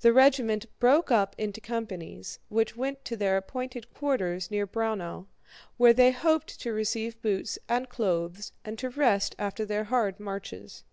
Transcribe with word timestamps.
The 0.00 0.14
regiment 0.14 0.64
broke 0.78 1.10
up 1.10 1.34
into 1.36 1.60
companies, 1.60 2.38
which 2.48 2.74
went 2.74 3.04
to 3.04 3.18
their 3.18 3.36
appointed 3.36 3.92
quarters 3.92 4.50
near 4.50 4.66
Braunau, 4.66 5.26
where 5.76 5.92
they 5.92 6.10
hoped 6.10 6.58
to 6.60 6.72
receive 6.72 7.20
boots 7.20 7.58
and 7.68 7.86
clothes 7.86 8.52
and 8.64 8.78
to 8.78 8.88
rest 8.88 9.34
after 9.38 9.66
their 9.66 9.84
hard 9.84 10.18
marches. 10.18 10.84